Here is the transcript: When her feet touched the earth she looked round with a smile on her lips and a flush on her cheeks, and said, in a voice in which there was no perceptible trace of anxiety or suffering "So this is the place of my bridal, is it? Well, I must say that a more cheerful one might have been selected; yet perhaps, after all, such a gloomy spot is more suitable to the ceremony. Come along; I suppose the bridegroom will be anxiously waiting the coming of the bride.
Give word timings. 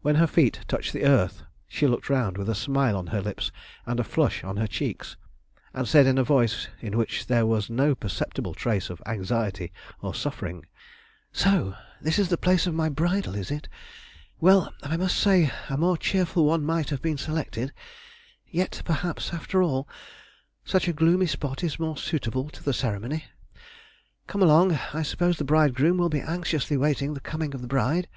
When 0.00 0.14
her 0.14 0.26
feet 0.26 0.60
touched 0.68 0.94
the 0.94 1.04
earth 1.04 1.42
she 1.68 1.86
looked 1.86 2.08
round 2.08 2.38
with 2.38 2.48
a 2.48 2.54
smile 2.54 2.96
on 2.96 3.08
her 3.08 3.20
lips 3.20 3.52
and 3.84 4.00
a 4.00 4.04
flush 4.04 4.42
on 4.42 4.56
her 4.56 4.66
cheeks, 4.66 5.18
and 5.74 5.86
said, 5.86 6.06
in 6.06 6.16
a 6.16 6.24
voice 6.24 6.68
in 6.80 6.96
which 6.96 7.26
there 7.26 7.44
was 7.44 7.68
no 7.68 7.94
perceptible 7.94 8.54
trace 8.54 8.88
of 8.88 9.02
anxiety 9.04 9.70
or 10.00 10.14
suffering 10.14 10.64
"So 11.30 11.74
this 12.00 12.18
is 12.18 12.30
the 12.30 12.38
place 12.38 12.66
of 12.66 12.72
my 12.72 12.88
bridal, 12.88 13.34
is 13.34 13.50
it? 13.50 13.68
Well, 14.40 14.72
I 14.82 14.96
must 14.96 15.18
say 15.18 15.44
that 15.48 15.68
a 15.68 15.76
more 15.76 15.98
cheerful 15.98 16.46
one 16.46 16.64
might 16.64 16.88
have 16.88 17.02
been 17.02 17.18
selected; 17.18 17.70
yet 18.46 18.80
perhaps, 18.86 19.30
after 19.34 19.62
all, 19.62 19.86
such 20.64 20.88
a 20.88 20.94
gloomy 20.94 21.26
spot 21.26 21.62
is 21.62 21.78
more 21.78 21.98
suitable 21.98 22.48
to 22.48 22.62
the 22.62 22.72
ceremony. 22.72 23.26
Come 24.26 24.40
along; 24.42 24.72
I 24.94 25.02
suppose 25.02 25.36
the 25.36 25.44
bridegroom 25.44 25.98
will 25.98 26.08
be 26.08 26.22
anxiously 26.22 26.78
waiting 26.78 27.12
the 27.12 27.20
coming 27.20 27.52
of 27.54 27.60
the 27.60 27.68
bride. 27.68 28.08